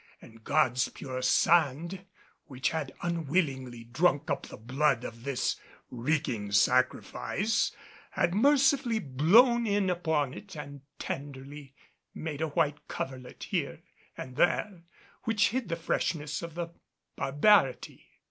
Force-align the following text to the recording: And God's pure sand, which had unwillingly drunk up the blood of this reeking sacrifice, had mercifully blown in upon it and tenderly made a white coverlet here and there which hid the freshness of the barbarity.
And 0.19 0.43
God's 0.43 0.89
pure 0.89 1.21
sand, 1.21 2.05
which 2.45 2.71
had 2.71 2.91
unwillingly 3.03 3.83
drunk 3.83 4.31
up 4.31 4.47
the 4.47 4.57
blood 4.57 5.03
of 5.03 5.23
this 5.25 5.57
reeking 5.91 6.51
sacrifice, 6.53 7.71
had 8.09 8.33
mercifully 8.33 8.97
blown 8.97 9.67
in 9.67 9.91
upon 9.91 10.33
it 10.33 10.55
and 10.55 10.81
tenderly 10.97 11.75
made 12.15 12.41
a 12.41 12.47
white 12.47 12.87
coverlet 12.87 13.43
here 13.43 13.83
and 14.17 14.37
there 14.37 14.81
which 15.25 15.49
hid 15.49 15.69
the 15.69 15.75
freshness 15.75 16.41
of 16.41 16.55
the 16.55 16.69
barbarity. 17.15 18.07